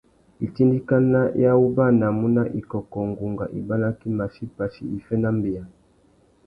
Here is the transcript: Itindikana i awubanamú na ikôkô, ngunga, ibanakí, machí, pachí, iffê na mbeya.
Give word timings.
Itindikana 0.45 1.21
i 1.41 1.43
awubanamú 1.51 2.25
na 2.35 2.43
ikôkô, 2.59 2.99
ngunga, 3.09 3.45
ibanakí, 3.59 4.07
machí, 4.17 4.43
pachí, 4.57 4.83
iffê 4.97 5.15
na 5.21 5.29
mbeya. 5.37 5.63